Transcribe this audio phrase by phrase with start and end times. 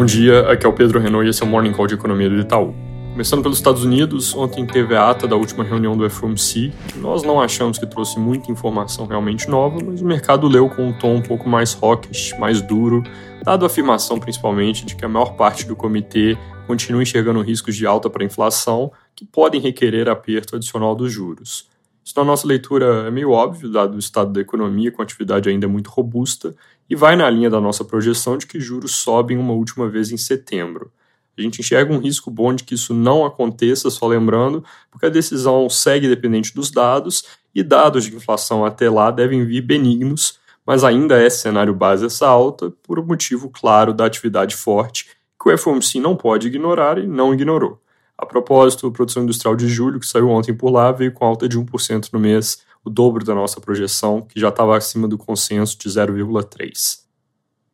[0.00, 2.30] Bom dia, aqui é o Pedro Renault e esse é o Morning Call de Economia
[2.30, 2.74] do Itaú.
[3.12, 6.72] Começando pelos Estados Unidos, ontem teve a ata da última reunião do FOMC.
[6.96, 10.98] Nós não achamos que trouxe muita informação realmente nova, mas o mercado leu com um
[10.98, 13.02] tom um pouco mais hawkish, mais duro,
[13.44, 16.34] dado a afirmação principalmente de que a maior parte do comitê
[16.66, 21.69] continua enxergando riscos de alta para a inflação que podem requerer aperto adicional dos juros.
[22.04, 25.68] Isso, na nossa leitura, é meio óbvio, dado o estado da economia com atividade ainda
[25.68, 26.54] muito robusta,
[26.88, 30.16] e vai na linha da nossa projeção de que juros sobem uma última vez em
[30.16, 30.90] setembro.
[31.38, 35.10] A gente enxerga um risco bom de que isso não aconteça, só lembrando, porque a
[35.10, 40.84] decisão segue dependente dos dados, e dados de inflação até lá devem vir benignos, mas
[40.84, 45.06] ainda é cenário base essa alta, por um motivo claro da atividade forte,
[45.42, 47.80] que o FOMC não pode ignorar e não ignorou.
[48.20, 51.48] A propósito, a produção industrial de julho, que saiu ontem por lá, veio com alta
[51.48, 55.78] de 1% no mês, o dobro da nossa projeção, que já estava acima do consenso
[55.78, 57.00] de 0,3%.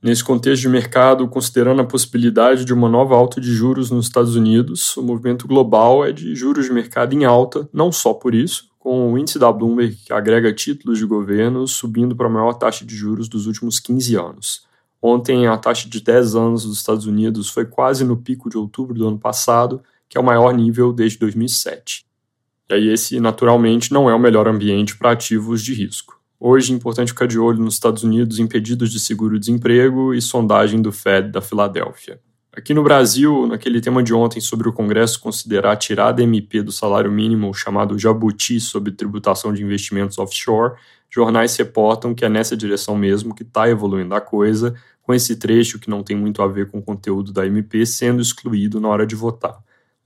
[0.00, 4.36] Nesse contexto de mercado, considerando a possibilidade de uma nova alta de juros nos Estados
[4.36, 8.70] Unidos, o movimento global é de juros de mercado em alta, não só por isso,
[8.78, 12.86] com o índice da Bloomberg, que agrega títulos de governo, subindo para a maior taxa
[12.86, 14.68] de juros dos últimos 15 anos.
[15.02, 18.94] Ontem, a taxa de 10 anos dos Estados Unidos foi quase no pico de outubro
[18.94, 22.06] do ano passado que é o maior nível desde 2007.
[22.70, 26.18] E aí esse, naturalmente, não é o melhor ambiente para ativos de risco.
[26.40, 30.80] Hoje é importante ficar de olho nos Estados Unidos em pedidos de seguro-desemprego e sondagem
[30.80, 32.20] do Fed da Filadélfia.
[32.58, 36.72] Aqui no Brasil, naquele tema de ontem sobre o Congresso considerar tirar da MP do
[36.72, 40.74] salário mínimo chamado Jabuti sobre tributação de investimentos offshore,
[41.10, 45.78] jornais reportam que é nessa direção mesmo que está evoluindo a coisa, com esse trecho
[45.78, 49.06] que não tem muito a ver com o conteúdo da MP sendo excluído na hora
[49.06, 49.58] de votar.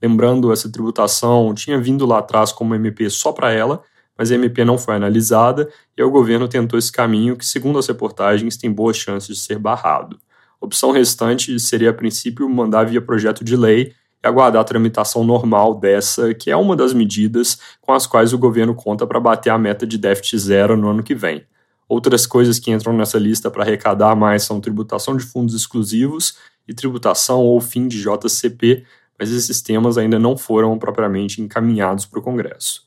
[0.03, 3.81] Lembrando, essa tributação tinha vindo lá atrás como MP só para ela,
[4.17, 7.87] mas a MP não foi analisada e o governo tentou esse caminho que, segundo as
[7.87, 10.19] reportagens, tem boas chances de ser barrado.
[10.61, 15.23] A opção restante seria, a princípio, mandar via projeto de lei e aguardar a tramitação
[15.23, 19.51] normal dessa, que é uma das medidas com as quais o governo conta para bater
[19.51, 21.45] a meta de déficit zero no ano que vem.
[21.87, 26.35] Outras coisas que entram nessa lista para arrecadar mais são tributação de fundos exclusivos
[26.67, 28.83] e tributação ou fim de JCP,
[29.19, 32.83] mas esses temas ainda não foram propriamente encaminhados para o Congresso.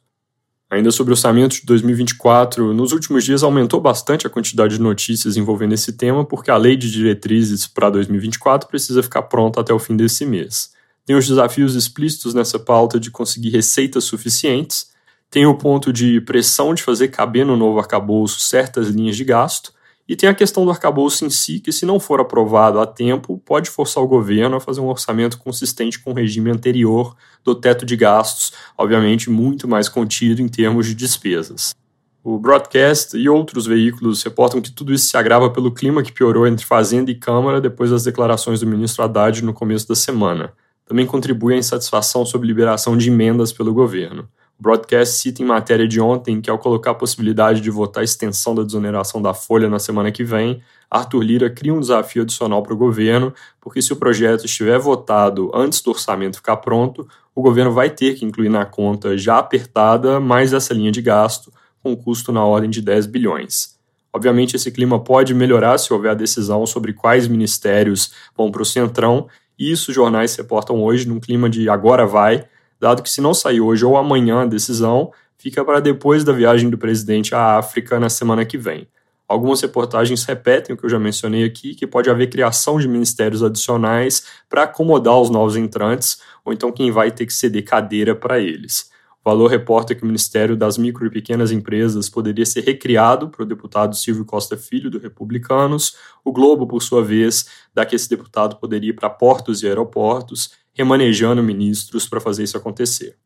[0.68, 5.36] Ainda sobre o orçamento de 2024, nos últimos dias aumentou bastante a quantidade de notícias
[5.36, 9.78] envolvendo esse tema, porque a lei de diretrizes para 2024 precisa ficar pronta até o
[9.78, 10.72] fim desse mês.
[11.04, 14.90] Tem os desafios explícitos nessa pauta de conseguir receitas suficientes,
[15.30, 19.72] tem o ponto de pressão de fazer caber no novo arcabouço certas linhas de gasto,
[20.08, 23.40] e tem a questão do arcabouço em si, que se não for aprovado a tempo,
[23.44, 27.84] pode forçar o governo a fazer um orçamento consistente com o regime anterior do teto
[27.84, 31.74] de gastos, obviamente muito mais contido em termos de despesas.
[32.22, 36.46] O broadcast e outros veículos reportam que tudo isso se agrava pelo clima que piorou
[36.46, 40.52] entre Fazenda e Câmara depois das declarações do ministro Haddad no começo da semana.
[40.84, 44.28] Também contribui à insatisfação sobre liberação de emendas pelo governo.
[44.58, 48.04] O broadcast cita em matéria de ontem que, ao colocar a possibilidade de votar a
[48.04, 52.62] extensão da desoneração da folha na semana que vem, Arthur Lira cria um desafio adicional
[52.62, 57.42] para o governo, porque se o projeto estiver votado antes do orçamento ficar pronto, o
[57.42, 61.52] governo vai ter que incluir na conta já apertada mais essa linha de gasto,
[61.82, 63.76] com custo na ordem de 10 bilhões.
[64.10, 68.64] Obviamente, esse clima pode melhorar se houver a decisão sobre quais ministérios vão para o
[68.64, 69.28] Centrão,
[69.58, 72.46] e isso os jornais reportam hoje num clima de agora vai,
[72.80, 76.70] dado que se não sair hoje ou amanhã a decisão, fica para depois da viagem
[76.70, 78.88] do presidente à África na semana que vem.
[79.28, 83.42] Algumas reportagens repetem o que eu já mencionei aqui, que pode haver criação de ministérios
[83.42, 88.38] adicionais para acomodar os novos entrantes, ou então quem vai ter que ceder cadeira para
[88.38, 88.90] eles.
[89.26, 93.44] Valor reporta que o Ministério das Micro e Pequenas Empresas poderia ser recriado para o
[93.44, 95.96] deputado Silvio Costa Filho, do Republicanos.
[96.24, 100.52] O Globo, por sua vez, dá que esse deputado poderia ir para portos e aeroportos
[100.72, 103.16] remanejando ministros para fazer isso acontecer.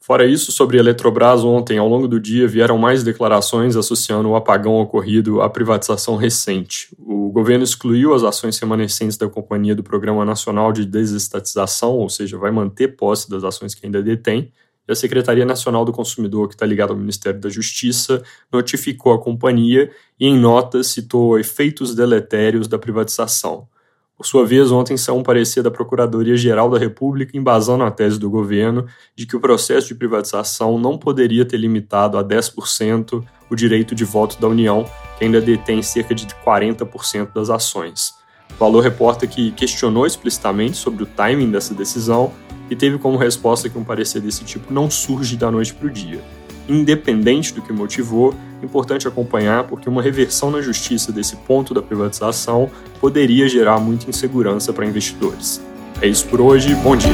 [0.00, 4.34] Fora isso, sobre a Eletrobras, ontem, ao longo do dia, vieram mais declarações associando o
[4.34, 6.88] apagão ocorrido à privatização recente.
[6.98, 12.36] O governo excluiu as ações remanescentes da companhia do Programa Nacional de Desestatização, ou seja,
[12.36, 14.52] vai manter posse das ações que ainda detém,
[14.88, 19.20] e a Secretaria Nacional do Consumidor, que está ligada ao Ministério da Justiça, notificou a
[19.20, 23.68] companhia e, em nota, citou efeitos deletérios da privatização.
[24.16, 28.28] Por sua vez, ontem saiu um parecer da Procuradoria-Geral da República embasando a tese do
[28.28, 33.94] governo de que o processo de privatização não poderia ter limitado a 10% o direito
[33.94, 34.84] de voto da União,
[35.16, 38.14] que ainda detém cerca de 40% das ações.
[38.50, 42.32] O Valor reporta que questionou explicitamente sobre o timing dessa decisão
[42.70, 45.90] e teve como resposta que um parecer desse tipo não surge da noite para o
[45.90, 46.20] dia.
[46.68, 52.70] independente do que motivou, importante acompanhar porque uma reversão na justiça desse ponto da privatização
[53.00, 55.62] poderia gerar muita insegurança para investidores.
[56.02, 57.10] É isso por hoje, bom dia.